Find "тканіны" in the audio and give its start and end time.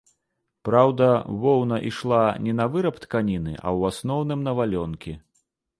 3.07-3.53